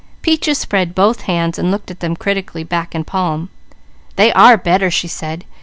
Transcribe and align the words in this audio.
Peaches 0.23 0.57
spread 0.57 0.95
both 0.95 1.21
hands, 1.29 1.59
looking 1.59 1.91
at 1.93 1.99
them 1.99 2.15
critically, 2.15 2.63
back 2.63 2.95
and 2.95 3.05
palm. 3.05 3.49
"They 4.15 4.33
are 4.33 4.57
better," 4.57 4.89
she 4.89 5.07
said. 5.07 5.45